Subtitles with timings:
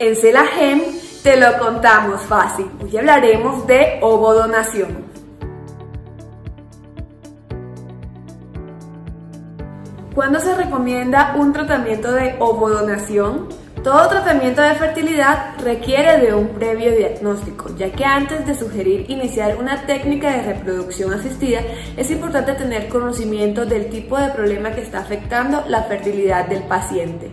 [0.00, 0.82] En Celagem
[1.22, 2.68] te lo contamos fácil.
[2.82, 5.04] Hoy hablaremos de ovodonación.
[10.12, 13.48] ¿Cuándo se recomienda un tratamiento de ovodonación?
[13.84, 19.56] Todo tratamiento de fertilidad requiere de un previo diagnóstico, ya que antes de sugerir iniciar
[19.58, 21.60] una técnica de reproducción asistida,
[21.96, 27.30] es importante tener conocimiento del tipo de problema que está afectando la fertilidad del paciente.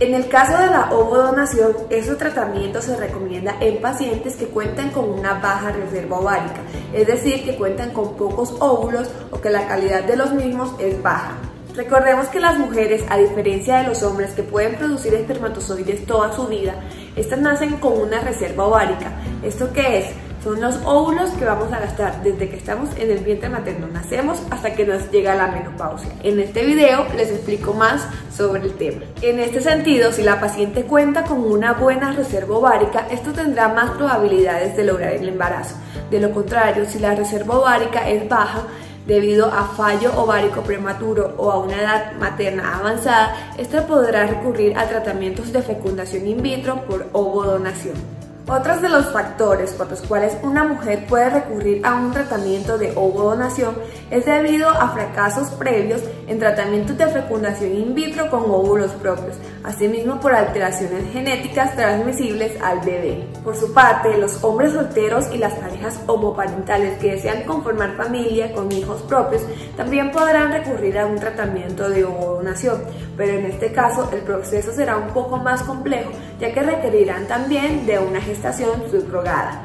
[0.00, 5.08] En el caso de la ovodonación, ese tratamiento se recomienda en pacientes que cuentan con
[5.08, 6.62] una baja reserva ovárica,
[6.92, 11.00] es decir, que cuentan con pocos óvulos o que la calidad de los mismos es
[11.00, 11.36] baja.
[11.76, 16.48] Recordemos que las mujeres, a diferencia de los hombres que pueden producir espermatozoides toda su
[16.48, 16.74] vida,
[17.14, 19.12] estas nacen con una reserva ovárica.
[19.44, 20.06] ¿Esto qué es?
[20.44, 24.42] Son los óvulos que vamos a gastar desde que estamos en el vientre materno, nacemos
[24.50, 26.10] hasta que nos llega la menopausia.
[26.22, 29.06] En este video les explico más sobre el tema.
[29.22, 33.92] En este sentido, si la paciente cuenta con una buena reserva ovárica, esto tendrá más
[33.92, 35.76] probabilidades de lograr el embarazo.
[36.10, 38.64] De lo contrario, si la reserva ovárica es baja,
[39.06, 44.86] debido a fallo ovárico prematuro o a una edad materna avanzada, esta podrá recurrir a
[44.88, 48.23] tratamientos de fecundación in vitro por ovodonación.
[48.46, 52.92] Otros de los factores por los cuales una mujer puede recurrir a un tratamiento de
[52.94, 53.74] ovodonación
[54.10, 60.20] es debido a fracasos previos en tratamientos de fecundación in vitro con óvulos propios, asimismo
[60.20, 63.26] por alteraciones genéticas transmisibles al bebé.
[63.42, 68.70] Por su parte, los hombres solteros y las parejas homoparentales que desean conformar familia con
[68.70, 69.42] hijos propios
[69.76, 72.82] también podrán recurrir a un tratamiento de ovodonación,
[73.16, 77.86] pero en este caso el proceso será un poco más complejo ya que requerirán también
[77.86, 79.62] de una gestación subrogada.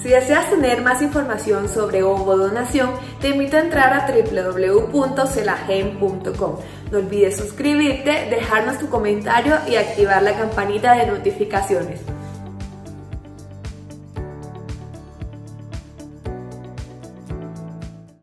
[0.00, 2.90] Si deseas tener más información sobre ovodonación,
[3.20, 6.56] te invito a entrar a www.celagen.com.
[6.90, 12.00] No olvides suscribirte, dejarnos tu comentario y activar la campanita de notificaciones.